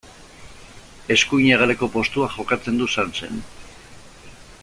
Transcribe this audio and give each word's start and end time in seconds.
Eskuin 1.15 1.49
hegaleko 1.57 1.91
postuan 1.97 2.33
jokatzen 2.37 2.81
du 2.83 2.89
Sansen. 2.95 3.45